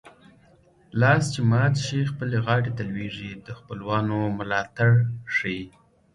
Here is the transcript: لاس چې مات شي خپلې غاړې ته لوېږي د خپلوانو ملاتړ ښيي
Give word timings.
لاس 0.99 1.23
چې 1.33 1.41
مات 1.51 1.73
شي 1.85 1.99
خپلې 2.11 2.37
غاړې 2.45 2.71
ته 2.77 2.83
لوېږي 2.91 3.31
د 3.45 3.47
خپلوانو 3.59 4.17
ملاتړ 4.39 4.91
ښيي 5.35 5.63